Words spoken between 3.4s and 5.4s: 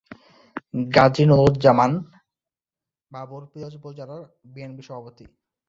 পিরোজপুর জেলা বিএনপির সভাপতি।